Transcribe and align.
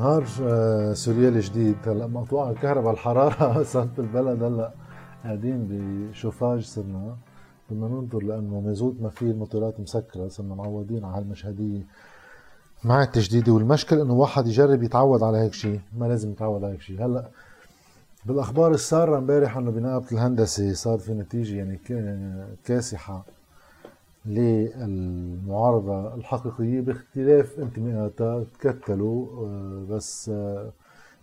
نهار 0.00 0.24
آه، 0.42 0.92
سوريالي 0.92 1.40
جديد. 1.40 1.76
هلا 1.86 2.06
مقطوعة 2.06 2.50
الكهرباء 2.50 2.92
الحرارة 2.92 3.62
صارت 3.72 3.88
بالبلد 3.96 4.42
هلا 4.42 4.72
قاعدين 5.24 5.66
بشوفاج 5.70 6.64
صرنا. 6.64 7.16
بدنا 7.70 7.88
ننطر 7.88 8.22
لأنه 8.22 8.60
مازوت 8.60 8.96
ما 9.00 9.08
في 9.08 9.22
الموتورات 9.22 9.80
مسكرة 9.80 10.28
صرنا 10.28 10.54
معودين 10.54 11.04
على 11.04 11.16
هالمشهدية. 11.16 11.86
مع 12.84 13.02
التجديد 13.02 13.48
والمشكل 13.48 14.00
إنه 14.00 14.14
واحد 14.14 14.46
يجرب 14.46 14.82
يتعود 14.82 15.22
على 15.22 15.38
هيك 15.38 15.52
شيء 15.52 15.80
ما 15.98 16.06
لازم 16.06 16.30
يتعود 16.30 16.64
على 16.64 16.72
هيك 16.72 16.80
شيء 16.80 17.04
هلا 17.04 17.28
بالأخبار 18.26 18.70
السارة 18.70 19.18
امبارح 19.18 19.56
إنه 19.56 19.70
بنقابة 19.70 20.06
الهندسة 20.12 20.72
صار 20.72 20.98
في 20.98 21.14
نتيجة 21.14 21.56
يعني 21.56 21.78
كاسحة. 22.64 23.24
للمعارضة 24.26 26.14
الحقيقية 26.14 26.80
باختلاف 26.80 27.58
انتماءاتها 27.58 28.44
تكتلوا 28.60 29.46
آه، 29.46 29.86
بس 29.90 30.28
آه، 30.28 30.72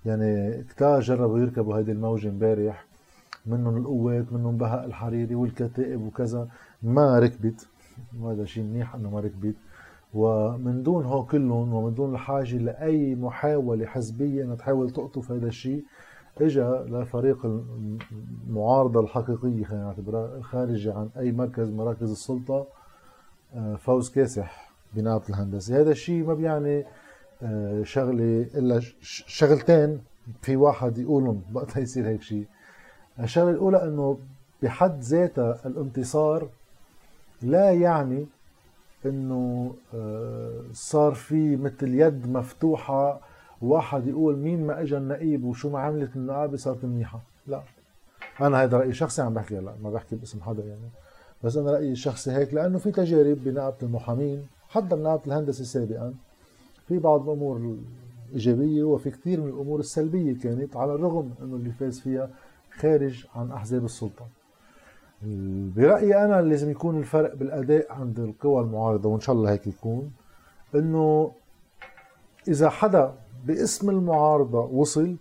يعني 0.05 0.64
كتار 0.64 1.00
جربوا 1.00 1.40
يركبوا 1.40 1.78
هيدي 1.78 1.91
الموجة 1.91 2.30
امبارح 2.30 2.86
منهم 3.46 3.78
القوات 3.78 4.34
منهم 4.34 4.58
بهاء 4.58 4.86
الحريري 4.86 5.36
والكتائب 5.36 6.02
وكذا 6.02 6.48
ما 6.84 7.20
ركبت 7.20 7.68
وهذا 8.20 8.46
شيء 8.46 8.64
منيح 8.64 8.96
إنه 8.96 9.10
ما 9.10 9.20
ركبت. 9.20 9.55
ومن 10.14 10.84
دون 10.84 11.05
هو 11.05 11.26
كلهم 11.26 11.74
ومن 11.74 11.94
دون 11.94 12.14
الحاجة 12.14 12.58
لأي 12.58 13.16
محاولة 13.16 13.86
حزبية 13.86 14.44
أنها 14.44 14.55
تحاول 14.55 14.90
تقطف 14.90 15.32
هذا 15.32 15.48
الشيء 15.48 15.84
اجى 16.41 16.62
لفريق 16.62 17.46
المعارضة 18.48 19.00
الحقيقية 19.00 19.64
خلينا 19.64 19.84
نعتبرها 19.84 20.38
الخارجة 20.38 20.94
عن 20.94 21.10
أي 21.18 21.32
مركز 21.32 21.70
مراكز 21.70 22.12
السلطة 22.12 22.68
فوز 23.78 24.10
كاسح 24.10 24.72
بنقابة 24.94 25.30
الهندسة. 25.30 25.82
هذا 25.82 25.91
الشيء 25.91 26.24
ما 26.24 26.34
بيعني 26.34 26.85
آه، 27.44 27.84
شغلة 27.84 28.46
إلا 28.55 28.80
شغلتين 29.02 30.02
في 30.41 30.55
واحد 30.55 30.98
يقولهم. 30.98 31.41
وقتها 31.54 31.80
يصير 31.80 32.08
هيك 32.08 32.21
شيء. 32.21 32.46
الشغلة 33.20 33.49
الأولى 33.49 33.84
أنه 33.84 34.20
بحد 34.63 34.99
ذاتها 34.99 35.60
الانتصار 35.66 36.49
لا 37.41 37.71
يعني 37.71 38.26
إنه 39.05 39.76
آه، 39.93 40.62
صار 40.74 41.14
في 41.14 41.55
مثل 41.55 41.93
يد 41.93 42.27
مفتوحة 42.30 43.21
واحد 43.62 44.08
يقول 44.08 44.38
مين 44.38 44.68
ما 44.68 44.82
اجى 44.82 44.98
النقيب 44.98 45.43
وشو 45.43 45.70
ما 45.70 45.80
عملت 45.80 46.16
النقابة 46.16 46.58
صارت 46.58 46.86
منيحة. 46.86 47.21
لا. 47.48 47.64
أنا 48.41 48.64
هذا 48.64 48.77
رأيي 48.77 48.93
شخصي 48.93 49.21
عم 49.21 49.34
بحكي 49.34 49.60
هلا 49.60 49.74
ما 49.84 49.90
بحكي 49.90 50.16
باسم 50.16 50.41
حدا 50.41 50.64
يعني. 50.64 50.90
بس 51.43 51.57
أنا 51.57 51.71
رأيي 51.71 51.91
الشخصي 51.91 52.32
هيك 52.32 52.54
لأنه 52.54 52.77
في 52.77 52.91
تجارب 52.91 53.38
بنقابه 53.43 53.76
المحامين 53.84 54.48
حتى 54.70 54.96
بنقابه 54.96 55.21
الهندسة 55.27 55.63
سابقا. 55.63 56.13
في 56.88 56.99
بعض 56.99 57.30
الأمور 57.30 57.77
الإيجابية 58.30 58.84
وفي 58.84 59.12
كثير 59.12 59.41
من 59.41 59.48
الأمور 59.48 59.80
السلبية 59.80 60.40
كانت 60.40 60.76
على 60.76 60.96
الرغم 60.96 61.32
إنه 61.41 61.55
اللي 61.55 61.71
فاز 61.71 61.99
فيها 61.99 62.30
خارج 62.71 63.26
عن 63.35 63.52
أحزاب 63.52 63.85
السلطة. 63.85 64.28
برأيي 65.75 66.25
أنا 66.25 66.41
لازم 66.41 66.72
يكون 66.72 66.97
الفرق 67.00 67.35
بالأداء 67.35 67.91
عند 67.94 68.19
القوى 68.19 68.62
المعارضة 68.62 69.09
وإن 69.09 69.19
شاء 69.19 69.35
الله 69.35 69.52
هيك 69.52 69.68
يكون. 69.68 70.12
إنه 70.75 71.31
إذا 72.47 72.69
حدا 72.69 73.13
باسم 73.46 73.90
المعارضة 73.90 74.59
وصل 74.66 75.16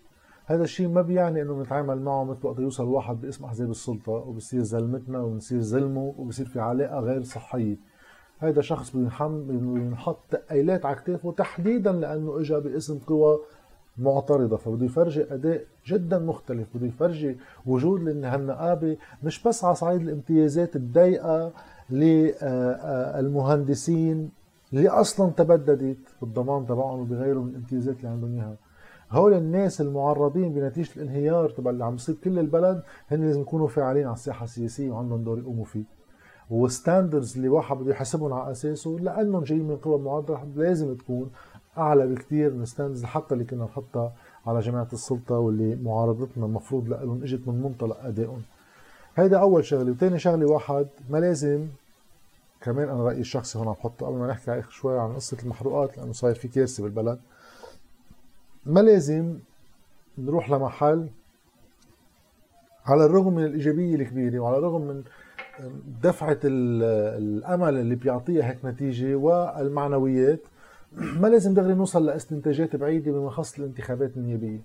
هذا 0.49 0.63
الشيء 0.65 0.89
ما 0.89 1.03
بيعني 1.03 1.43
إنه 1.43 1.55
بنتعامل 1.55 2.01
معه 2.03 2.25
مثل 2.25 2.47
وقت 2.47 2.59
يوصل 2.59 2.85
واحد 2.85 3.21
باسم 3.21 3.45
أحزاب 3.45 3.71
السلطة 3.71 4.13
وبصير 4.13 4.63
زلمتنا 4.63 5.21
وبنصير 5.21 5.61
زلمه 5.61 6.15
وبصير 6.19 6.47
في 6.47 6.61
علاقة 6.61 7.01
غير 7.01 7.23
صحية. 7.23 7.77
هذا 8.39 8.61
شخص 8.61 8.97
بينحط 8.97 10.19
تقيلات 10.31 10.87
على 10.87 10.97
كتافه 10.97 11.33
تحديدا 11.33 11.93
لأنه 11.93 12.41
اجى 12.41 12.61
باسم 12.61 12.99
قوى 12.99 13.39
معترضة 13.99 14.57
فبده 14.57 14.85
يفرجي 14.87 15.35
أداء 15.35 15.65
جدا 15.87 16.19
مختلف 16.19 16.69
بده 16.75 16.87
يفرجي 16.87 17.37
وجود 17.67 18.25
هالنقابة 18.25 18.97
مش 19.23 19.43
بس 19.43 19.65
على 19.65 19.75
صعيد 19.75 20.01
الامتيازات 20.01 20.77
الضيقة 20.77 21.53
للمهندسين 23.17 24.31
اللي 24.73 24.89
أصلا 24.89 25.31
تبددت 25.31 25.99
بالضمان 26.23 26.67
تبعهم 26.67 27.01
وبغيره 27.01 27.39
من 27.39 27.49
الامتيازات 27.49 27.97
اللي 27.97 28.09
عندهم 28.09 28.35
إياها. 28.35 28.57
هول 29.11 29.35
الناس 29.35 29.81
المعرضين 29.81 30.53
بنتيجة 30.53 30.91
الانهيار 30.97 31.51
تبع 31.51 31.71
اللي 31.71 31.85
عم 31.85 31.93
بيصير 31.93 32.15
كل 32.25 32.39
البلد 32.39 32.83
هن 33.11 33.21
لازم 33.21 33.41
يكونوا 33.41 33.69
فاعلين 33.69 34.05
على 34.07 34.15
الساحة 34.15 34.45
السياسية 34.45 34.91
وعندهم 34.91 35.25
دور 35.25 35.39
يقوموا 35.39 35.65
فيه. 35.65 35.83
وال 36.51 36.67
standards 36.67 37.37
اللي 37.37 37.49
واحد 37.49 37.77
بده 37.77 37.91
يحاسبهم 37.91 38.33
على 38.33 38.51
أساسه 38.51 38.91
لأنهم 38.91 39.45
جايين 39.45 39.69
من 39.69 39.77
قوى 39.77 39.99
معارضه 39.99 40.39
لازم 40.57 40.95
تكون 40.95 41.31
أعلى 41.79 42.07
بكثير 42.07 42.53
من 42.55 42.65
standards 42.65 43.05
حتى 43.05 43.35
اللي 43.35 43.45
كنا 43.45 43.65
نحطها 43.65 44.13
على 44.47 44.61
جماعة 44.61 44.89
السلطة 44.93 45.39
واللي 45.39 45.77
معارضتنا 45.77 46.47
المفروض 46.47 46.89
لهم 46.89 47.23
إجت 47.23 47.49
من 47.49 47.63
منطلق 47.63 48.05
أدائهم. 48.05 48.43
هيدا 49.17 49.39
أول 49.39 49.65
شغلة. 49.65 49.91
وثاني 49.91 50.19
شغلة 50.19 50.47
واحد 50.47 50.87
ما 51.11 51.19
لازم 51.19 51.67
كمان 52.61 52.89
أنا 52.89 53.05
رأيي 53.05 53.21
الشخصي 53.21 53.59
هون 53.59 53.69
عم 53.69 53.73
بحطه 53.73 54.07
قبل 54.07 54.17
ما 54.17 54.27
نحكي 54.27 54.63
شوي 54.71 54.99
عن 55.01 55.15
قصة 55.15 55.37
المحروقات 55.43 55.99
لأنه 55.99 56.13
صاير 56.13 56.35
في 56.35 56.49
كارثة 56.49 56.83
بالبلد. 56.83 57.19
ما 58.67 58.81
لازم 58.81 59.39
نروح 60.19 60.51
لمحل 60.51 61.09
على 62.87 63.05
الرغم 63.05 63.35
من 63.35 63.45
الإيجابية 63.45 63.95
الكبيرة 63.95 64.39
وعلى 64.39 64.59
الرغم 64.59 64.81
من 64.81 65.03
دفعة 66.03 66.39
الأمل 66.45 67.77
اللي 67.79 67.95
بيعطيها 67.95 68.51
هيك 68.51 68.65
نتيجة 68.65 69.15
والمعنويات 69.15 70.41
ما 71.21 71.29
لازم 71.29 71.55
دغري 71.55 71.75
نوصل 71.75 72.07
لاستنتاجات 72.07 72.77
بعيدة 72.77 73.13
بما 73.13 73.27
يخص 73.27 73.59
الانتخابات 73.59 74.17
النيابية. 74.17 74.61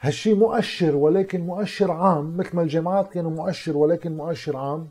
هالشي 0.00 0.34
مؤشر 0.34 0.96
ولكن 0.96 1.40
مؤشر 1.40 1.90
عام 1.90 2.36
مثل 2.36 2.56
ما 2.56 2.62
الجامعات 2.62 3.12
كانوا 3.12 3.30
مؤشر 3.30 3.76
ولكن 3.76 4.16
مؤشر 4.16 4.56
عام. 4.56 4.88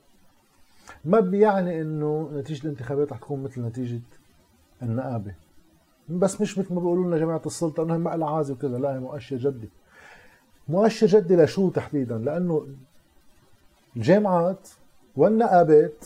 ما 1.05 1.19
بيعني 1.19 1.81
إنه 1.81 2.31
نتيجة 2.33 2.63
الانتخابات 2.63 3.11
رح 3.11 3.17
تكون 3.17 3.43
مثل 3.43 3.61
نتيجة 3.61 3.99
النقابة. 4.81 5.33
بس 6.09 6.41
مش 6.41 6.57
مثل 6.57 6.73
ما 6.73 6.79
بيقولوا 6.79 7.05
لنا 7.05 7.17
جماعة 7.17 7.41
السلطة 7.45 7.83
انه 7.83 7.93
هي 7.93 7.97
مقلة 7.97 8.37
عازي 8.37 8.53
وكذا 8.53 8.77
لا 8.77 8.95
هي 8.95 8.99
مؤشر 8.99 9.35
جدي. 9.35 9.69
مؤشر 10.67 11.07
جدي 11.07 11.35
لشو 11.35 11.69
تحديدا؟ 11.69 12.17
لأنه 12.17 12.67
الجامعات 13.95 14.69
والنقابات 15.15 16.05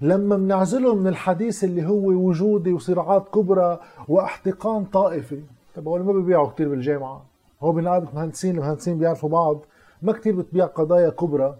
لما 0.00 0.36
بنعزلهم 0.36 0.98
من 0.98 1.06
الحديث 1.06 1.64
اللي 1.64 1.86
هو 1.86 2.06
وجودي 2.06 2.72
وصراعات 2.72 3.28
كبرى 3.28 3.80
واحتقان 4.08 4.84
طائفي. 4.84 5.42
طب 5.76 5.88
هو 5.88 5.98
ما 5.98 6.12
بيبيعوا 6.12 6.50
كثير 6.50 6.68
بالجامعة 6.68 7.24
هو 7.62 7.72
بنقابة 7.72 8.08
مهندسين 8.14 8.56
المهندسين 8.56 8.98
بيعرفوا 8.98 9.28
بعض. 9.28 9.60
ما 10.02 10.12
كثير 10.12 10.36
بتبيع 10.36 10.66
قضايا 10.66 11.10
كبرى. 11.10 11.56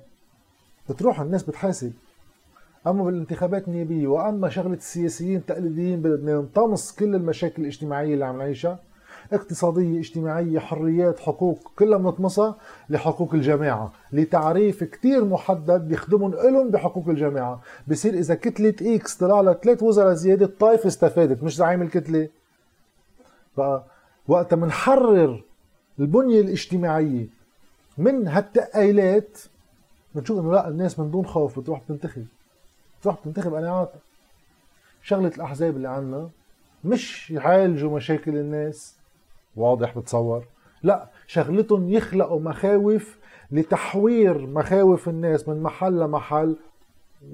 بتروح 0.91 1.21
الناس 1.21 1.43
بتحاسب. 1.43 1.93
أما 2.87 3.05
بالانتخابات 3.05 3.69
النيابية 3.69 4.07
وأما 4.07 4.49
شغلة 4.49 4.75
السياسيين 4.75 5.37
التقليديين 5.37 6.03
بدنا 6.03 6.37
نطمس 6.37 6.93
كل 6.93 7.15
المشاكل 7.15 7.63
الاجتماعية 7.63 8.15
اللي 8.15 8.25
عم 8.25 8.39
نعيشها. 8.39 8.79
اقتصادية 9.33 9.99
اجتماعية 9.99 10.59
حريات 10.59 11.19
حقوق 11.19 11.73
كلها 11.79 11.99
منطمسة 11.99 12.55
لحقوق 12.91 13.35
الجماعة 13.35 13.93
لتعريف 14.13 14.85
كتير 14.85 15.25
محدد 15.25 15.89
بيخدمهم 15.89 16.35
إلهم 16.35 16.71
بحقوق 16.71 17.09
الجماعة. 17.09 17.61
بصير 17.89 18.15
إذا 18.15 18.35
كتلة 18.35 18.75
إكس 18.83 19.17
طلع 19.17 19.41
لها 19.41 19.53
ثلاث 19.53 19.83
وزراء 19.83 20.15
زيادة 20.15 20.47
الطائفة 20.47 20.87
استفادت 20.87 21.43
مش 21.43 21.57
زعيم 21.57 21.83
الكتلة. 21.83 22.29
فوقت 24.27 24.55
منحرر 24.55 25.43
البنية 25.99 26.41
الاجتماعية 26.41 27.27
من 27.99 28.29
هالتقايلات 28.29 29.39
بنشوف 30.15 30.39
إنه 30.41 30.53
لا 30.53 30.69
الناس 30.69 30.99
من 30.99 31.11
دون 31.11 31.27
خوف 31.27 31.59
بتروح 31.59 31.81
تنتخب. 31.89 32.27
بتروح 33.07 33.25
تنتخب 33.25 33.55
قناعاتها 33.55 34.01
شغلة 35.03 35.33
الأحزاب 35.37 35.77
اللي 35.77 35.89
عنا 35.89 36.29
مش 36.85 37.31
يعالجوا 37.31 37.97
مشاكل 37.97 38.37
الناس. 38.37 38.97
واضح 39.57 39.99
بتصور. 39.99 40.45
لا 40.83 41.07
شغلتهم 41.27 41.89
يخلقوا 41.91 42.41
مخاوف 42.41 43.17
لتحوير 43.51 44.47
مخاوف 44.47 45.09
الناس 45.09 45.49
من 45.49 45.63
محل 45.63 46.01
لمحل 46.01 46.57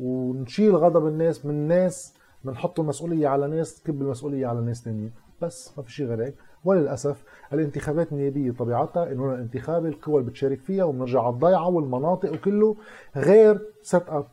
ونشيل 0.00 0.76
غضب 0.76 1.06
الناس 1.06 1.46
من 1.46 1.69
ناس 1.69 2.14
بنحط 2.44 2.80
المسؤولية 2.80 3.28
على 3.28 3.48
ناس 3.48 3.82
تكب 3.82 4.02
المسؤولية 4.02 4.46
على 4.46 4.60
ناس 4.60 4.82
تانيين 4.82 5.12
بس 5.42 5.72
ما 5.76 5.82
في 5.82 5.92
شيء 5.92 6.06
غير 6.06 6.25
هيك. 6.25 6.34
وللأسف 6.64 7.22
الانتخابات 7.52 8.12
النيابية 8.12 8.50
طبيعتها 8.52 9.12
إنه 9.12 9.34
الانتخابة 9.34 9.88
القوى 9.88 10.18
اللي 10.20 10.30
بتشارك 10.30 10.60
فيها 10.60 10.84
وبنرجع 10.84 11.20
على 11.22 11.34
الضيعة 11.34 11.68
والمناطق 11.68 12.32
وكله 12.32 12.76
غير 13.16 13.60
setup 13.82 14.26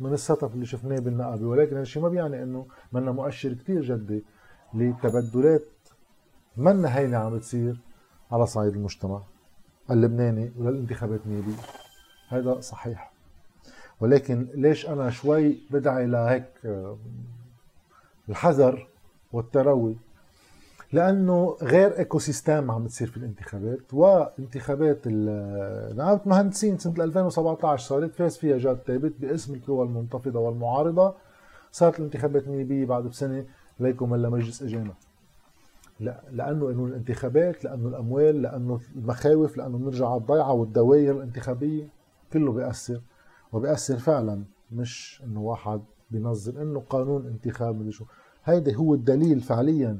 من 0.00 0.16
اب 0.30 0.54
اللي 0.54 0.66
شفناه 0.66 0.98
بالنقابة 0.98 1.46
ولكن 1.46 1.72
هذا 1.72 1.82
الشيء 1.82 2.02
ما 2.02 2.08
بيعني 2.08 2.42
إنه 2.42 2.66
منا 2.92 3.12
مؤشر 3.12 3.52
كتير 3.52 3.82
جدي 3.82 4.24
لتبدلات 4.74 5.62
منا 6.56 6.98
هينة 6.98 7.16
عم 7.16 7.36
بتصير 7.36 7.80
على 8.32 8.46
صعيد 8.46 8.74
المجتمع 8.74 9.22
اللبناني 9.90 10.52
وللانتخابات 10.58 11.20
النيابية 11.26 11.62
هذا 12.28 12.60
صحيح. 12.60 13.12
ولكن 14.00 14.48
ليش 14.54 14.88
أنا 14.88 15.10
شوي 15.10 15.58
بدعي 15.70 16.06
لهيك 16.06 16.46
آه، 16.64 16.98
الحذر 18.28 18.88
والتروي؟ 19.32 19.96
لأنه 20.92 21.56
غير 21.62 21.98
ecosystem 21.98 22.70
عم 22.70 22.84
بتصير 22.84 23.08
في 23.08 23.16
الانتخابات 23.16 23.94
وانتخابات 23.94 24.98
نقابه 25.06 26.20
مهندسين 26.26 26.78
سنة 26.78 27.04
2017 27.04 27.88
صارت 27.88 28.14
فاز 28.14 28.36
فيها 28.36 28.58
جاد 28.58 28.78
ثابت 28.86 29.12
باسم 29.20 29.54
القوى 29.54 29.86
المنتفضة 29.86 30.40
والمعارضة. 30.40 31.14
صارت 31.72 31.98
الانتخابات 31.98 32.48
نيابيه 32.48 32.86
بعد 32.86 33.04
بسنة 33.04 33.44
ليكم 33.80 34.14
الا 34.14 34.28
مجلس 34.28 34.62
اجانا 34.62 34.94
لا 36.00 36.20
لأنه 36.32 36.70
إنه 36.70 36.84
الانتخابات 36.86 37.64
لأنه 37.64 37.88
الأموال 37.88 38.42
لأنه 38.42 38.80
المخاوف 38.96 39.56
لأنه 39.56 39.78
بنرجع 39.78 40.08
على 40.08 40.20
الضيعة 40.20 40.52
والدوائر 40.52 41.16
الانتخابية 41.16 41.88
كله 42.32 42.52
بيأثر. 42.52 43.00
وبيأثر 43.52 43.96
فعلا 43.96 44.44
مش 44.72 45.22
إنه 45.26 45.40
واحد 45.40 45.80
بينظر 46.10 46.62
إنه 46.62 46.80
قانون 46.80 47.26
انتخاب 47.26 47.76
مدري 47.76 47.92
شو. 47.92 48.04
هيدا 48.44 48.74
هو 48.74 48.94
الدليل 48.94 49.40
فعليا 49.40 49.98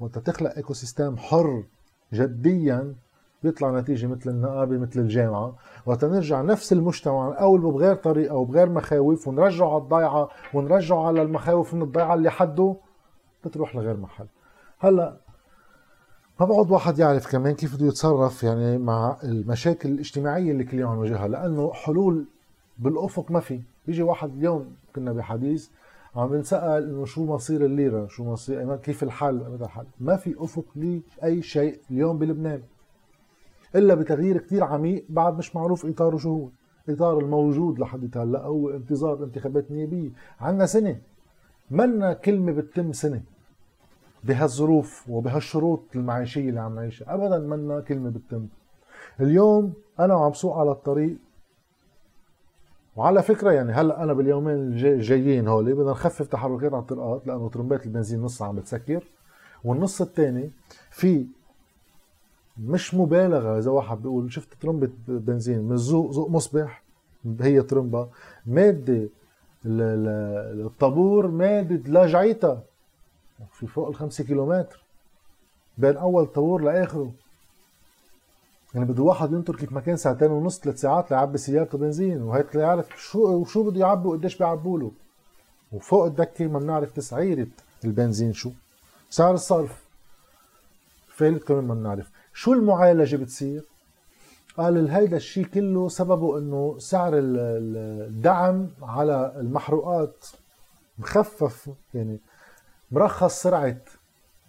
وانت 0.00 0.18
تخلق 0.18 0.56
ecosystem 0.56 1.16
حر 1.16 1.64
جديا 2.12 2.94
بيطلع 3.42 3.80
نتيجة 3.80 4.06
مثل 4.06 4.30
النقابة 4.30 4.78
مثل 4.78 5.00
الجامعة. 5.00 5.54
وقت 5.86 6.04
نرجع 6.04 6.42
نفس 6.42 6.72
المجتمع 6.72 7.28
نقولبه 7.28 7.72
بغير 7.72 7.94
طريقة 7.94 8.34
وبغير 8.34 8.68
مخاوف 8.68 9.28
ونرجعه 9.28 9.68
على 9.74 9.82
الضيعة 9.82 10.28
ونرجعه 10.54 11.06
على 11.06 11.22
المخاوف 11.22 11.74
من 11.74 11.82
الضيعة 11.82 12.14
اللي 12.14 12.30
حده 12.30 12.76
بتروح 13.44 13.76
لغير 13.76 13.96
محل. 13.96 14.26
هلأ 14.78 15.16
ما 16.40 16.46
بقعد 16.46 16.70
واحد 16.70 16.98
يعرف 16.98 17.30
كمان 17.32 17.54
كيف 17.54 17.76
بده 17.76 17.86
يتصرف 17.86 18.42
يعني 18.42 18.78
مع 18.78 19.16
المشاكل 19.24 19.88
الاجتماعية 19.88 20.52
اللي 20.52 20.64
كل 20.64 20.78
يوم 20.78 20.94
نواجهها 20.94 21.28
لأنه 21.28 21.72
حلول 21.72 22.26
بالأفق 22.78 23.30
ما 23.30 23.40
في. 23.40 23.60
بيجي 23.86 24.02
واحد 24.02 24.30
اليوم 24.36 24.74
كنا 24.94 25.12
بحديث 25.12 25.68
عم 26.16 26.34
نسأل 26.34 26.82
إنه 26.82 27.04
شو 27.04 27.24
مصير 27.24 27.64
الليرة؟ 27.64 28.06
شو 28.06 28.24
مصير؟ 28.24 28.76
كيف 28.76 29.02
الحل 29.02 29.34
متى 29.34 29.64
الحل 29.64 29.86
ما 30.00 30.16
في 30.16 30.34
أفق 30.38 30.64
لاي 30.76 31.42
شيء 31.42 31.80
اليوم 31.90 32.18
بلبنان. 32.18 32.62
إلا 33.74 33.94
بتغيير 33.94 34.38
كثير 34.38 34.64
عميق 34.64 35.04
بعد 35.08 35.38
مش 35.38 35.56
معروف 35.56 35.86
إطاره 35.86 36.16
شو 36.16 36.28
هو. 36.28 36.48
إطار 36.88 37.18
الموجود 37.18 37.78
لحد 37.78 38.18
هلا 38.18 38.42
هو 38.42 38.70
انتظار 38.70 39.24
انتخابات 39.24 39.70
نيابية. 39.70 40.10
عندنا 40.40 40.66
سنة. 40.66 40.98
منا 41.70 42.12
كلمة 42.12 42.52
بتتم 42.52 42.92
سنة. 42.92 43.22
بهالظروف 44.24 45.08
وبهالشروط 45.08 45.82
المعيشية 45.94 46.48
اللي 46.48 46.60
عم 46.60 46.74
نعيشها. 46.74 47.14
ابدا 47.14 47.38
منا 47.38 47.80
كلمة 47.80 48.10
بتتم. 48.10 48.46
اليوم 49.20 49.72
أنا 50.00 50.14
وعم 50.14 50.32
سوق 50.32 50.56
على 50.56 50.70
الطريق. 50.70 51.16
وعلى 52.96 53.22
فكرة 53.22 53.50
يعني 53.50 53.72
هلا 53.72 54.02
أنا 54.02 54.12
باليومين 54.12 54.54
الجايين 54.54 55.48
هول 55.48 55.74
بدنا 55.74 55.90
نخفف 55.90 56.26
تحركات 56.26 56.72
على 56.72 56.82
الطرقات 56.82 57.26
لأنه 57.26 57.48
ترمبات 57.48 57.86
البنزين 57.86 58.22
نص 58.22 58.42
عم 58.42 58.56
بتسكر. 58.56 59.04
والنص 59.64 60.00
الثاني 60.00 60.50
في 60.90 61.26
مش 62.58 62.94
مبالغة 62.94 63.58
إذا 63.58 63.70
واحد 63.70 64.02
بيقول 64.02 64.32
شفت 64.32 64.54
ترمبة 64.60 64.90
بنزين 65.08 65.62
من 65.62 65.76
زوق 65.76 66.10
زوق 66.10 66.30
مصبح 66.30 66.82
هي 67.40 67.62
ترمبة 67.62 68.08
مادة 68.46 69.08
الطابور 69.66 71.26
مادة 71.26 71.90
لاجعيتها 71.90 72.62
في 73.52 73.66
فوق 73.66 73.88
الخمسة 73.88 74.24
كيلومتر. 74.24 74.84
بين 75.78 75.96
أول 75.96 76.26
طابور 76.26 76.62
لآخره. 76.62 77.12
يعني 78.74 78.86
بده 78.86 79.02
واحد 79.02 79.32
ينطر 79.32 79.56
كيف 79.56 79.72
ما 79.72 79.80
كان 79.80 79.96
ساعتين 79.96 80.30
ونص 80.30 80.60
ثلاث 80.60 80.80
ساعات 80.80 81.10
ليعبي 81.10 81.38
سيارته 81.38 81.78
بنزين 81.78 82.22
وهيك 82.22 82.56
ليعرف 82.56 82.88
شو 82.96 83.18
وشو 83.18 83.70
بده 83.70 83.80
يعبي 83.80 84.08
وقديش 84.08 84.38
بيعبوا 84.38 84.78
له. 84.78 84.92
وفوق 85.72 86.04
الدكة 86.04 86.46
ما 86.46 86.58
بنعرف 86.58 86.92
تسعيره 86.92 87.46
البنزين 87.84 88.32
شو. 88.32 88.50
سعر 89.10 89.34
الصرف. 89.34 89.84
فالت 91.08 91.44
كمان 91.44 91.64
ما 91.64 91.74
بنعرف. 91.74 92.10
شو 92.34 92.52
المعالجة 92.52 93.16
بتصير؟ 93.16 93.64
قال 94.56 94.90
هيدا 94.90 95.16
الشيء 95.16 95.44
كله 95.46 95.88
سببه 95.88 96.38
إنه 96.38 96.78
سعر 96.78 97.12
الدعم 97.14 98.68
على 98.82 99.34
المحروقات 99.36 100.26
مخفف. 100.98 101.70
يعني 101.94 102.20
مرخص 102.90 103.42
سرعة 103.42 103.76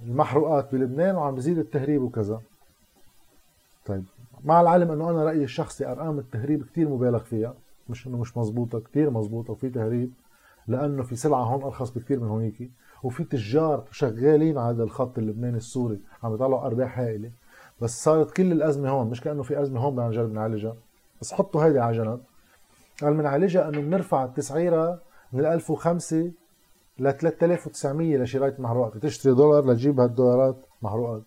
المحروقات 0.03 0.71
بلبنان 0.71 1.15
وعم 1.15 1.35
بزيد 1.35 1.57
التهريب 1.57 2.01
وكذا. 2.01 2.41
طيب. 3.85 4.03
مع 4.43 4.61
العلم 4.61 4.91
إنه 4.91 5.09
أنا 5.09 5.23
رأيي 5.23 5.43
الشخصي 5.43 5.87
أرقام 5.87 6.19
التهريب 6.19 6.65
كثير 6.65 6.89
مبالغ 6.89 7.19
فيها. 7.19 7.53
مش 7.89 8.07
إنه 8.07 8.17
مش 8.17 8.37
مزبوطه 8.37 8.79
كثير 8.79 9.09
مزبوطه 9.09 9.51
وفي 9.51 9.69
تهريب 9.69 10.13
لأنه 10.67 11.03
في 11.03 11.15
سلعه 11.15 11.43
هون 11.43 11.63
أرخص 11.63 11.89
بكثير 11.89 12.19
من 12.19 12.27
هونيك. 12.27 12.71
وفي 13.03 13.23
تجار 13.23 13.83
شغالين 13.91 14.57
على 14.57 14.75
هذا 14.75 14.83
الخط 14.83 15.17
اللبناني 15.17 15.57
السوري 15.57 15.99
عم 16.23 16.33
يطلعوا 16.33 16.65
أرباح 16.65 16.99
هائلة. 16.99 17.31
بس 17.81 18.03
صارت 18.03 18.31
كل 18.31 18.51
الأزمة 18.51 18.89
هون 18.89 19.09
مش 19.09 19.21
كأنه 19.21 19.43
في 19.43 19.61
أزمة 19.61 19.79
هون 19.79 19.95
بدنا 19.95 20.07
نجرب 20.07 20.33
نعالجها. 20.33 20.75
بس 21.21 21.33
حطوا 21.33 21.65
هيدي 21.65 21.79
على 21.79 21.97
جنب 21.97 22.19
قال 23.01 23.13
بنعالجها 23.13 23.69
إنه 23.69 23.81
بنرفع 23.81 24.25
التسعيرة 24.25 25.01
من 25.33 25.45
1005 25.45 26.31
ل 26.99 27.11
3900 27.11 28.17
لشرايه 28.17 28.55
محروقات 28.59 28.97
تشتري 28.97 29.33
دولار 29.33 29.65
لتجيب 29.65 29.99
هالدولارات 29.99 30.55
محروقات 30.81 31.23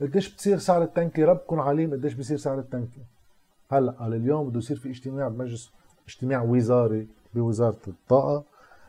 قديش 0.00 0.34
بتصير 0.34 0.58
سعر 0.58 0.82
التنكي؟ 0.82 1.24
ربكم 1.24 1.60
عليم 1.60 1.90
قديش 1.92 2.14
بصير 2.14 2.36
سعر 2.36 2.58
التنكي. 2.58 3.00
هلا 3.70 3.92
قال 3.92 4.14
اليوم 4.14 4.48
بده 4.48 4.58
يصير 4.58 4.76
في 4.76 4.90
اجتماع 4.90 5.28
بمجلس 5.28 5.72
اجتماع 6.08 6.42
وزاري 6.42 7.08
بوزارة 7.34 7.78
الطاقة 7.88 8.44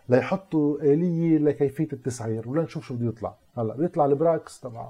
ليحطوا 0.09 0.77
آلية 0.81 1.37
لكيفية 1.37 1.87
التسعير 1.93 2.49
ولا 2.49 2.63
نشوف 2.63 2.85
شو 2.85 2.95
بده 2.95 3.05
يطلع. 3.05 3.35
هلا 3.57 3.75
بيطلع 3.75 4.05
البراكس 4.05 4.59
تبع 4.59 4.89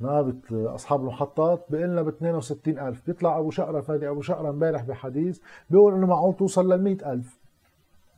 نقابة 0.00 0.34
أصحاب 0.52 1.00
المحطات 1.00 1.66
بيقول 1.70 1.88
لنا 1.88 2.02
ب 2.02 2.08
62000 2.08 3.06
بيطلع 3.06 3.38
أبو 3.38 3.50
شقرة 3.50 3.80
فادي 3.80 4.08
أبو 4.08 4.22
شقرة 4.22 4.50
امبارح 4.50 4.82
بحديث 4.82 5.40
بيقول 5.70 5.94
إنه 5.94 6.06
معقول 6.06 6.36
توصل 6.36 6.72
لل 6.72 6.82
100000 6.82 7.38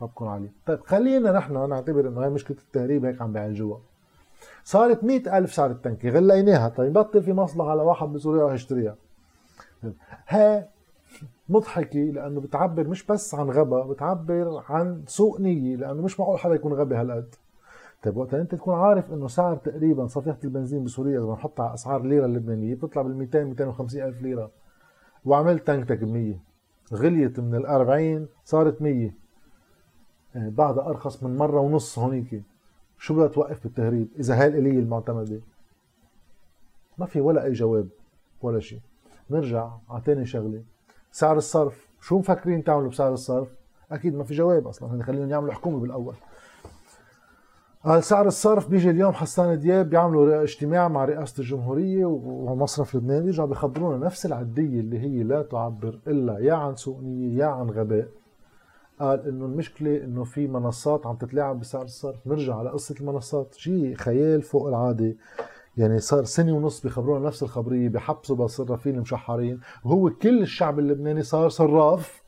ربكم 0.02 0.26
عليه 0.26 0.52
طيب 0.66 0.80
خلينا 0.80 1.32
نحن 1.32 1.68
نعتبر 1.68 2.08
إنه 2.08 2.24
هي 2.24 2.30
مشكلة 2.30 2.56
التهريب 2.58 3.04
هيك 3.04 3.22
عم 3.22 3.32
بيعالجوها. 3.32 3.80
صارت 4.64 5.04
مئة 5.04 5.38
ألف 5.38 5.54
سعر 5.54 5.70
التنكي 5.70 6.10
غليناها. 6.10 6.68
طيب 6.68 6.92
بطل 6.92 7.22
في 7.22 7.32
مصلحة 7.32 7.70
على 7.70 7.82
واحد 7.82 8.08
بسوريا 8.08 8.54
يشتريها. 8.54 8.96
ها 10.28 10.68
مضحكة 11.48 12.00
لأنه 12.00 12.40
بتعبر 12.40 12.88
مش 12.88 13.06
بس 13.06 13.34
عن 13.34 13.50
غبا 13.50 13.86
بتعبر 13.86 14.64
عن 14.68 15.02
سوء 15.06 15.40
نية 15.40 15.76
لأنه 15.76 16.02
مش 16.02 16.20
معقول 16.20 16.38
حدا 16.38 16.54
يكون 16.54 16.72
غبي 16.72 16.94
هالقد. 16.94 17.34
طيب 18.02 18.16
وقت 18.16 18.34
أنت 18.34 18.54
تكون 18.54 18.74
عارف 18.74 19.12
إنه 19.12 19.28
سعر 19.28 19.56
تقريبا 19.56 20.06
صفيحة 20.06 20.38
البنزين 20.44 20.84
بسوريا 20.84 21.18
إذا 21.18 21.26
بنحطها 21.26 21.64
على 21.64 21.74
أسعار 21.74 22.00
الليره 22.00 22.26
اللبنانية 22.26 22.74
بتطلع 22.74 23.02
بال 23.02 23.16
200 23.16 23.44
250 23.44 24.02
ألف 24.02 24.22
ليرة. 24.22 24.50
وعملت 25.24 25.66
تنكتك 25.66 25.98
ب 25.98 26.08
100 26.08 26.34
غليت 26.94 27.40
من 27.40 27.54
ال 27.54 27.66
40 27.66 28.28
صارت 28.44 28.82
100 28.82 29.10
يعني 30.34 30.50
بعدها 30.50 30.88
أرخص 30.88 31.22
من 31.22 31.36
مرة 31.36 31.60
ونص 31.60 31.98
هونيك. 31.98 32.42
شو 33.02 33.14
بدها 33.14 33.26
توقف 33.26 33.62
بالتهريب؟ 33.62 34.08
إذا 34.18 34.40
هاي 34.40 34.46
الاليه 34.46 34.78
المعتمدة. 34.78 35.40
ما 36.98 37.06
في 37.06 37.20
ولا 37.20 37.44
أي 37.44 37.52
جواب 37.52 37.88
ولا 38.42 38.60
شيء. 38.60 38.80
نرجع 39.30 39.70
على 39.90 40.02
تاني 40.02 40.26
شغلة. 40.26 40.62
سعر 41.12 41.36
الصرف. 41.36 41.88
شو 42.00 42.18
مفكرين 42.18 42.64
تعملوا 42.64 42.90
بسعر 42.90 43.12
الصرف؟ 43.12 43.48
أكيد 43.92 44.14
ما 44.14 44.24
في 44.24 44.34
جواب 44.34 44.66
أصلا. 44.66 44.94
هن 44.94 45.02
خليهم 45.02 45.30
يعملوا 45.30 45.52
حكومة 45.52 45.80
بالأول. 45.80 46.14
قال 47.84 48.04
سعر 48.04 48.26
الصرف 48.26 48.68
بيجي 48.68 48.90
اليوم 48.90 49.12
حسان 49.12 49.60
دياب 49.60 49.90
بيعملوا 49.90 50.42
اجتماع 50.42 50.88
مع 50.88 51.04
رئاسة 51.04 51.40
الجمهورية 51.40 52.04
ومصرف 52.04 52.94
لبنان 52.94 53.22
بيرجعوا 53.22 53.48
بيخبرونا 53.48 54.06
نفس 54.06 54.26
العدية 54.26 54.80
اللي 54.80 54.98
هي 54.98 55.22
لا 55.22 55.42
تعبر 55.42 55.98
إلا 56.06 56.38
يا 56.38 56.54
عن 56.54 56.76
سوء 56.76 57.00
نية 57.00 57.38
يا 57.38 57.46
عن 57.46 57.70
غباء. 57.70 58.08
قال 59.02 59.28
إنه 59.28 59.44
المشكلة 59.44 60.04
إنه 60.04 60.24
في 60.24 60.46
منصات 60.46 61.06
عم 61.06 61.16
تتلاعب 61.16 61.60
بسعر 61.60 61.84
الصرف. 61.84 62.26
نرجع 62.26 62.56
على 62.56 62.70
قصة 62.70 62.94
المنصات. 63.00 63.54
شيء 63.54 63.94
خيال 63.94 64.42
فوق 64.42 64.68
العادة. 64.68 65.16
يعني 65.76 65.98
صار 65.98 66.24
سنة 66.24 66.52
ونص 66.52 66.80
بيخبرونا 66.80 67.26
نفس 67.26 67.42
الخبرية 67.42 67.88
بحبسوا 67.88 68.36
بالصرافين 68.36 68.94
المشحرين. 68.94 69.60
وهو 69.84 70.10
كل 70.10 70.42
الشعب 70.42 70.78
اللبناني 70.78 71.22
صار 71.22 71.48
صراف. 71.48 72.22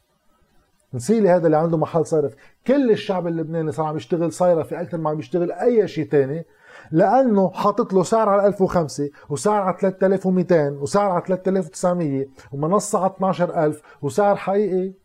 نسيلي 0.95 1.31
هذا 1.31 1.47
اللي 1.47 1.57
عنده 1.57 1.77
محل 1.77 2.07
صرف. 2.07 2.35
كل 2.67 2.91
الشعب 2.91 3.27
اللبناني 3.27 3.73
صار 3.73 3.87
عم 3.87 3.97
يشتغل 3.97 4.33
صيرفي 4.33 4.81
أكثر 4.81 4.99
ما 4.99 5.11
عم 5.11 5.19
يشتغل 5.19 5.53
أي 5.53 5.89
شيء 5.89 6.09
تاني 6.11 6.45
لأنه 6.93 7.51
حاطط 7.51 7.93
له 7.93 8.03
سعر 8.03 8.29
على 8.29 8.47
1005 8.47 9.11
وسعر 9.29 9.63
على 9.63 9.77
3200 9.81 10.71
وسعر 10.71 11.11
على 11.11 11.23
3900 11.27 12.27
ومنصة 12.53 12.99
على 12.99 13.11
12000 13.11 13.83
وسعر 14.03 14.37
حقيقي. 14.37 15.04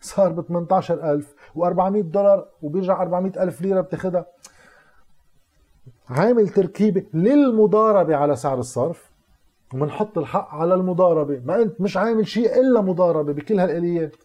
صار 0.00 0.32
ب 0.32 0.40
18000 0.40 1.34
و400 1.56 2.04
دولار 2.04 2.48
وبيرجع 2.62 3.02
400000 3.02 3.60
ليرة 3.60 3.80
بتاخذها 3.80 4.26
عامل 6.10 6.48
تركيبة 6.48 7.04
للمضاربة 7.14 8.16
على 8.16 8.36
سعر 8.36 8.58
الصرف. 8.58 9.10
ومنحط 9.74 10.18
الحق 10.18 10.48
على 10.54 10.74
المضاربة. 10.74 11.40
ما 11.44 11.62
انت 11.62 11.80
مش 11.80 11.96
عامل 11.96 12.26
شيء 12.26 12.60
إلا 12.60 12.80
مضاربة 12.80 13.32
بكل 13.32 13.60
هالآليات. 13.60 14.16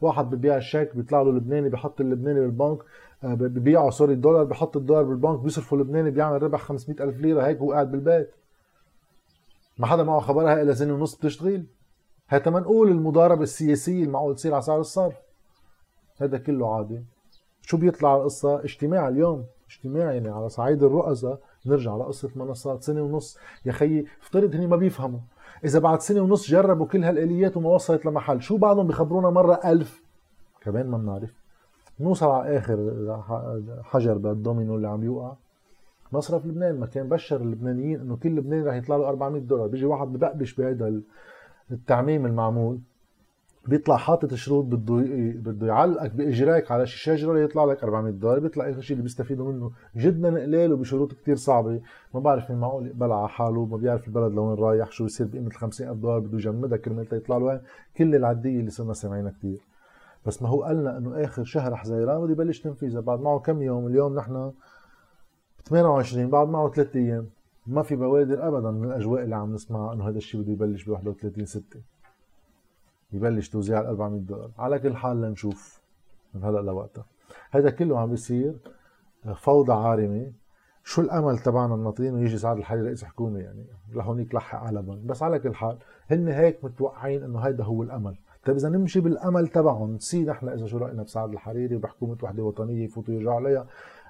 واحد 0.00 0.30
ببيع 0.30 0.56
الشيك 0.56 0.96
بيطلع 0.96 1.22
له 1.22 1.32
لبناني 1.32 1.68
بحط 1.68 2.00
اللبناني 2.00 2.40
بالبنك. 2.40 2.78
آه، 3.24 3.34
ببيعه 3.34 3.90
سوري 3.90 4.12
الدولار 4.12 4.44
بحط 4.44 4.76
الدولار 4.76 5.02
بالبنك. 5.02 5.38
بيصرفوا 5.38 5.78
لبناني 5.78 6.10
بيعمل 6.10 6.42
ربح 6.42 6.60
500 6.60 7.04
ألف 7.04 7.20
ليرة. 7.20 7.42
هيك 7.46 7.58
هو 7.58 7.72
قاعد 7.72 7.90
بالبيت. 7.90 8.30
ما 9.78 9.86
حدا 9.86 10.02
معه 10.02 10.20
خبرها 10.20 10.62
إلا 10.62 10.74
سنة 10.74 10.94
ونص 10.94 11.14
بتشتغل. 11.14 11.64
هي 12.28 12.42
ما 12.46 12.60
نقول 12.60 12.88
المضاربة 12.88 13.42
السياسية 13.42 14.04
المعقول 14.04 14.34
تصير 14.34 14.52
على 14.52 14.62
سعر 14.62 14.80
الصرف. 14.80 15.14
هذا 16.20 16.38
كله 16.38 16.74
عادي. 16.74 17.02
شو 17.62 17.76
بيطلع 17.76 18.16
القصة؟ 18.16 18.64
اجتماع 18.64 19.08
اليوم. 19.08 19.44
اجتماع 19.70 20.12
يعني 20.12 20.28
على 20.28 20.48
صعيد 20.48 20.82
الرؤساء. 20.82 21.40
نرجع 21.66 21.96
لقصة 21.96 22.30
منصات 22.36 22.82
سنة 22.82 23.02
ونص. 23.02 23.38
يا 23.66 23.72
خيي 23.72 24.06
افترض 24.22 24.54
هني 24.54 24.66
ما 24.66 24.76
بيفهموا. 24.76 25.20
إذا 25.64 25.78
بعد 25.78 26.00
سنة 26.00 26.20
ونص 26.20 26.50
جربوا 26.50 26.86
كل 26.86 27.04
هالآليات 27.04 27.56
وما 27.56 27.70
وصلت 27.70 28.06
لمحل 28.06 28.42
شو 28.42 28.56
بعدهم 28.56 28.86
بيخبرونا 28.86 29.30
مرة 29.30 29.60
ألف؟ 29.64 30.02
كمان 30.60 30.86
ما 30.86 30.98
بنعرف. 30.98 31.32
نوصل 32.00 32.26
على 32.26 32.58
آخر 32.58 33.22
حجر 33.82 34.18
بالدومينو 34.18 34.76
اللي 34.76 34.88
عم 34.88 35.04
يوقع. 35.04 35.32
مصرف 36.12 36.46
لبنان 36.46 36.80
ما 36.80 36.86
كان 36.86 37.08
بشر 37.08 37.40
اللبنانيين 37.40 38.00
إنه 38.00 38.16
كل 38.16 38.36
لبناني 38.36 38.68
رح 38.68 38.74
يطلع 38.74 38.96
له 38.96 39.08
400 39.08 39.42
دولار. 39.42 39.66
بيجي 39.66 39.86
واحد 39.86 40.06
ببقبش 40.06 40.54
بهذا 40.54 41.00
التعميم 41.70 42.26
المعمول. 42.26 42.78
بيطلع 43.66 43.96
حاطط 43.96 44.34
شروط 44.34 44.64
بده 44.64 44.94
بده 45.40 45.66
يعلقك 45.66 46.10
بإجراك 46.10 46.70
على 46.72 46.86
شي 46.86 46.98
شجره 46.98 47.38
يطلع 47.38 47.64
لك 47.64 47.84
400 47.84 48.12
دولار 48.12 48.38
بيطلع 48.38 48.70
إخر 48.70 48.80
شيء 48.80 48.92
اللي 48.94 49.02
بيستفيدوا 49.02 49.52
منه. 49.52 49.70
جدا 49.96 50.42
قليل 50.42 50.72
وبشروط 50.72 51.12
كتير 51.12 51.36
صعبة. 51.36 51.80
ما 52.14 52.20
بعرف 52.20 52.50
مين 52.50 52.60
معقول 52.60 52.86
يقبلها 52.86 53.16
على 53.16 53.28
حاله 53.28 53.66
ما 53.66 53.76
بيعرف 53.76 54.08
البلد 54.08 54.32
لوين 54.32 54.58
رايح 54.58 54.90
شو 54.90 55.04
يصير 55.04 55.26
بقيمة 55.26 55.46
ال 55.46 55.52
50000 55.52 55.96
دولار 55.96 56.18
بده 56.18 56.38
يجمدها 56.38 56.78
كرمال 56.78 57.06
يطلع 57.12 57.36
له 57.36 57.44
وين 57.44 57.60
كل 57.96 58.14
العدية 58.14 58.60
اللي 58.60 58.70
صرنا 58.70 58.92
سامعينها 58.92 59.30
كتير. 59.30 59.60
بس 60.26 60.42
ما 60.42 60.48
هو 60.48 60.62
قالنا 60.62 60.98
إنه 60.98 61.24
آخر 61.24 61.44
شهر 61.44 61.76
حزيران 61.76 62.20
بده 62.20 62.32
يبلش 62.32 62.60
تنفيذها. 62.60 63.00
بعد 63.00 63.20
معه 63.20 63.38
كم 63.38 63.62
يوم؟ 63.62 63.86
اليوم 63.86 64.14
نحن 64.14 64.52
28 65.64 66.30
بعد 66.30 66.48
معه 66.48 66.70
ثلاث 66.70 66.96
أيام. 66.96 67.26
ما 67.68 67.82
في 67.82 67.96
بوادر 67.96 68.48
ابدا 68.48 68.70
من 68.70 68.84
الأجواء 68.84 69.22
اللي 69.22 69.36
عم 69.36 69.54
نسمعها 69.54 69.92
إنه 69.92 70.08
هذا 70.08 70.18
الشيء 70.18 70.40
بده 70.40 70.52
يبلش 70.52 70.84
ب 70.84 70.90
31 70.90 71.44
6 71.44 71.80
يبلش 73.12 73.48
توزيع 73.48 73.80
ال 73.80 73.86
400 73.86 74.20
دولار. 74.20 74.50
على 74.58 74.78
كل 74.78 74.96
حال 74.96 75.20
لنشوف 75.20 75.82
من 76.34 76.44
هلأ 76.44 76.60
لوقتها. 76.60 77.04
هذا 77.50 77.70
كله 77.70 77.98
عم 77.98 78.10
بيصير 78.10 78.54
فوضى 79.34 79.72
عارمة. 79.72 80.32
شو 80.84 81.02
الأمل 81.02 81.38
تبعنا 81.38 81.74
الناطرين 81.74 82.18
يجي 82.18 82.38
سعد 82.38 82.56
الحريري 82.56 82.86
رئيس 82.86 83.04
حكومة 83.04 83.38
يعني؟ 83.38 83.64
لهونيك 83.92 84.34
لحق 84.34 84.58
علما 84.58 85.00
بس 85.04 85.22
على 85.22 85.38
كل 85.38 85.54
حال 85.54 85.78
هن 86.10 86.28
هيك 86.28 86.64
متوقعين 86.64 87.22
إنه 87.22 87.38
هذا 87.38 87.64
هو 87.64 87.82
الأمل. 87.82 88.16
طيب 88.44 88.56
إذا 88.56 88.68
نمشي 88.68 89.00
بالأمل 89.00 89.48
تبعهم 89.48 89.94
نسي 89.94 90.24
نحن 90.24 90.48
إذا 90.48 90.66
شو 90.66 90.78
رأينا 90.78 91.02
بسعد 91.02 91.32
الحريري 91.32 91.76
وبحكومة 91.76 92.16
وحدة 92.22 92.42
وطنية 92.42 92.84
يفوتوا 92.84 93.14
يرجعوا 93.14 93.36
عليها. 93.36 93.66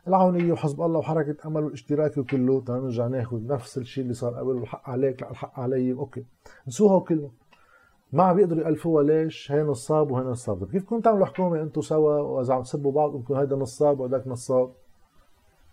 العونية 0.08 0.52
وحزب 0.52 0.82
الله 0.82 0.98
وحركة 0.98 1.48
أمل 1.48 1.64
والاشتراكي 1.64 2.20
وكله. 2.20 2.64
نرجع 2.68 3.06
ناخذ 3.06 3.46
نفس 3.46 3.78
الشيء 3.78 4.02
اللي 4.02 4.14
صار 4.14 4.34
قبل 4.34 4.48
والحق 4.48 4.90
عليك 4.90 5.22
لا 5.22 5.30
الحق 5.30 5.60
علي. 5.60 5.92
أوكي. 5.92 6.24
نسوها 6.68 7.00
كله 7.00 7.30
ما 8.12 8.32
بيقدروا 8.32 8.62
يألفوها. 8.62 9.02
ليش؟ 9.04 9.52
هي 9.52 9.62
نصاب 9.62 10.10
وهي 10.10 10.24
نصاب، 10.24 10.70
كيف 10.70 10.84
كنتوا 10.84 11.00
تعملوا 11.00 11.26
حكومة 11.26 11.62
أنتم 11.62 11.80
سوا؟ 11.80 12.20
وإذا 12.20 12.54
عم 12.54 12.62
تسبوا 12.62 12.92
بعض 12.92 13.16
بدكم 13.16 13.34
هيدا 13.34 13.56
نصاب 13.56 14.00
وهداك 14.00 14.28
نصاب. 14.28 14.72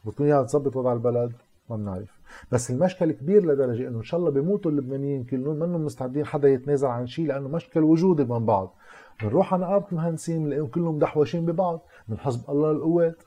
بدكم 0.05 0.23
اياها 0.23 0.43
تظبط 0.43 0.75
وضع 0.75 0.93
البلد. 0.93 1.31
ما 1.69 1.75
بنعرف. 1.75 2.19
بس 2.51 2.71
المشكل 2.71 3.11
كبير 3.11 3.45
لدرجة 3.45 3.87
إنه 3.87 3.97
إن 3.97 4.03
شاء 4.03 4.19
الله 4.19 4.31
بيموتوا 4.31 4.71
اللبنانيين 4.71 5.23
كلهم. 5.23 5.55
منهم 5.55 5.85
مستعدين 5.85 6.25
حدا 6.25 6.47
يتنازل 6.49 6.87
عن 6.87 7.07
شيء 7.07 7.27
لأنه 7.27 7.47
مشكل 7.47 7.83
وجودي 7.83 8.23
من 8.23 8.45
بعض. 8.45 8.75
بنروح 9.21 9.53
على 9.53 9.63
نقابه 9.63 9.85
المهندسين 9.91 10.43
بنلاقيهم 10.43 10.67
كلهم 10.67 10.99
دحوشين 10.99 11.45
ببعض. 11.45 11.81
من 12.07 12.17
حزب 12.17 12.49
الله 12.49 12.71
القوات. 12.71 13.23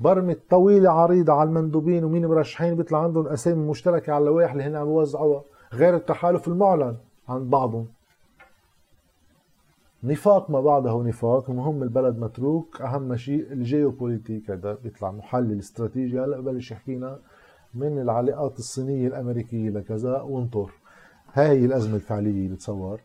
برمة 0.00 0.36
طويلة 0.50 0.90
عريضة 0.90 1.32
على 1.32 1.48
المندوبين 1.48 2.04
ومين 2.04 2.26
مرشحين 2.26 2.74
بيطلع 2.74 3.02
عندهم 3.02 3.28
أسامي 3.28 3.70
مشتركة 3.70 4.12
على 4.12 4.22
اللوائح 4.22 4.52
اللي 4.52 4.64
هن 4.64 4.76
عم 4.76 4.88
يوزعوها 4.88 5.42
غير 5.72 5.96
التحالف 5.96 6.48
المعلن 6.48 6.96
عن 7.28 7.48
بعضهم. 7.48 7.86
نفاق 10.04 10.50
ما 10.50 10.60
بعده 10.60 11.02
نفاق 11.02 11.50
المهم 11.50 11.82
البلد 11.82 12.18
متروك 12.18 12.80
أهم 12.80 13.16
شيء 13.16 13.52
الجيوبوليتيك 13.52 14.50
هذا 14.50 14.78
بيطلع 14.84 15.10
محلل 15.10 15.58
استراتيجي. 15.58 16.20
هلا 16.20 16.40
ببلش 16.40 16.70
يحكينا 16.70 17.18
من 17.74 17.98
العلاقات 17.98 18.58
الصينية 18.58 19.08
الأمريكية 19.08 19.70
لكذا 19.70 20.20
وانطر. 20.20 20.70
هاي 21.32 21.64
الأزمة 21.64 21.94
الفعلية 21.94 22.48
بتصور. 22.48 23.00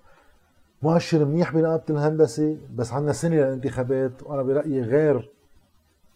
مؤشر 0.81 1.25
منيح 1.25 1.53
بنقابة 1.53 1.83
الهندسة 1.89 2.57
بس 2.75 2.93
عندنا 2.93 3.13
سنة 3.13 3.35
للانتخابات 3.35 4.23
وأنا 4.23 4.43
برأيي 4.43 4.81
غير 4.81 5.31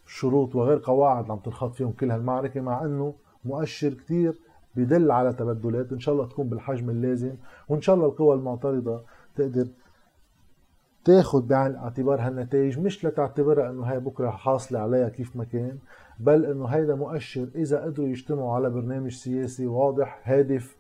شروط 0.06 0.56
وغير 0.56 0.82
قواعد 0.84 1.32
عم 1.32 1.40
تنخاط 1.40 1.74
فيهم 1.74 1.92
كل 1.92 2.12
هالمعركة 2.12 2.62
مع 2.62 2.86
إنه 2.86 3.14
مؤشر 3.46 3.94
كتير 3.94 4.40
بدل 4.76 5.12
على 5.12 5.34
تبدلات. 5.34 5.92
إن 5.92 6.00
شاء 6.00 6.16
الله 6.16 6.28
تكون 6.28 6.50
بالحجم 6.50 6.90
اللازم 6.90 7.36
وإن 7.70 7.82
شاء 7.82 7.96
الله 7.96 8.06
القوى 8.06 8.36
المعترضة 8.36 9.02
تقدر 9.36 9.68
تاخذ 11.06 11.42
بعين 11.48 11.72
الاعتبار 11.72 12.22
هالنتائج 12.22 12.80
مش 12.80 13.06
لتعتبرها 13.06 13.70
إنه 13.70 13.84
هاي 13.84 14.00
بكرة 14.00 14.30
حاصلة 14.30 14.80
عليها 14.80 15.10
كيف 15.10 15.36
ما 15.36 15.44
كان 15.44 15.78
بل 16.20 16.46
إنه 16.46 16.66
هيدا 16.66 16.96
مؤشر 16.96 17.48
إذا 17.56 17.82
قدروا 17.84 18.08
يجتمعوا 18.08 18.56
على 18.56 18.70
برنامج 18.70 19.12
سياسي 19.12 19.68
واضح 19.68 20.22
هادف 20.24 20.76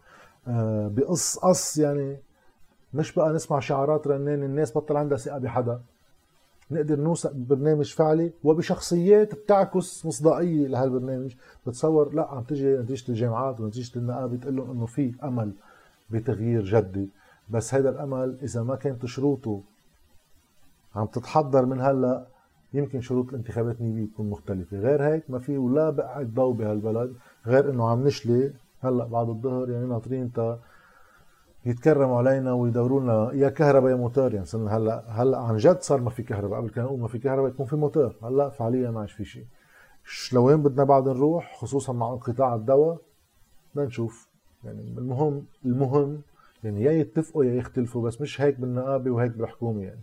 آه، 0.47 0.87
بقص 0.87 1.37
قص 1.37 1.77
يعني 1.77 2.17
مش 2.93 3.13
بقى 3.13 3.33
نسمع 3.33 3.59
شعارات 3.59 4.07
رنان 4.07 4.43
الناس 4.43 4.77
بطل 4.77 4.97
عندها 4.97 5.17
ثقة 5.17 5.37
بحدا. 5.37 5.81
نقدر 6.71 6.99
نوثق 6.99 7.31
ببرنامج 7.31 7.93
فعلي 7.93 8.31
وبشخصيات 8.43 9.35
بتعكس 9.35 10.05
مصداقية 10.05 10.67
لهالبرنامج 10.67 11.35
بتصور 11.67 12.13
لا 12.13 12.27
عم 12.27 12.43
تجي 12.43 12.77
نتيجة 12.77 13.09
الجامعات 13.09 13.59
ونتيجة 13.59 13.99
النقابة 13.99 14.37
بتقول 14.37 14.55
لهم 14.55 14.71
إنه 14.71 14.85
في 14.85 15.13
أمل 15.23 15.51
بتغيير 16.09 16.63
جدي. 16.63 17.09
بس 17.49 17.73
هذا 17.73 17.89
الأمل 17.89 18.37
إذا 18.43 18.63
ما 18.63 18.75
كانت 18.75 19.05
شروطه 19.05 19.61
عم 20.95 21.05
تتحضر 21.05 21.65
من 21.65 21.81
هلأ 21.81 22.25
يمكن 22.73 23.01
شروط 23.01 23.29
الانتخابات 23.29 23.81
النيابية 23.81 24.13
تكون 24.13 24.29
مختلفة. 24.29 24.77
غير 24.77 25.03
هيك 25.03 25.23
ما 25.29 25.39
في 25.39 25.57
ولا 25.57 25.89
بقعد 25.89 26.33
ضوء 26.33 26.53
بهالبلد 26.53 27.13
غير 27.45 27.69
إنه 27.69 27.89
عم 27.89 28.07
نشلي 28.07 28.53
هلأ 28.81 29.05
بعد 29.05 29.29
الظهر 29.29 29.69
يعني 29.69 29.85
ناطرين 29.85 30.33
تا 30.33 30.59
يتكرموا 31.65 32.17
علينا 32.17 32.53
ويدوروا 32.53 33.01
لنا. 33.01 33.29
يا 33.33 33.49
كهرباء 33.49 33.91
يا 33.91 33.95
موتور. 33.95 34.33
يعني 34.33 34.45
صرنا 34.45 34.77
هلا 34.77 35.03
هلا 35.07 35.37
عن 35.37 35.57
جد 35.57 35.81
صار 35.81 36.01
ما 36.01 36.09
في 36.09 36.23
كهرباء. 36.23 36.59
قبل 36.59 36.69
كان 36.69 36.85
نقول 36.85 36.99
ما 36.99 37.07
في 37.07 37.19
كهرباء 37.19 37.49
يكون 37.49 37.65
في 37.65 37.75
موتور. 37.75 38.15
هلا 38.23 38.49
فعليا 38.49 38.91
ما 38.91 38.99
عادش 38.99 39.11
في 39.11 39.25
شيء. 39.25 39.45
لوين 40.33 40.63
بدنا 40.63 40.83
بعد 40.83 41.07
نروح؟ 41.07 41.57
خصوصا 41.57 41.93
مع 41.93 42.13
انقطاع 42.13 42.55
الدواء. 42.55 42.97
بدنا 43.75 43.87
نشوف. 43.87 44.27
يعني 44.63 44.81
المهم 44.97 45.45
المهم 45.65 46.21
يعني 46.63 46.83
يا 46.83 46.91
يتفقوا 46.91 47.45
يا 47.45 47.55
يختلفوا 47.55 48.07
بس 48.07 48.21
مش 48.21 48.41
هيك 48.41 48.59
بالنقابة 48.59 49.11
وهيك 49.11 49.31
بالحكومة 49.31 49.83
يعني. 49.83 50.01